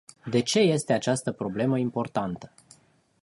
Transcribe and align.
De 0.25 0.41
ce 0.41 0.59
este 0.59 0.93
această 0.93 1.31
problemă 1.31 1.77
importantă? 1.77 2.53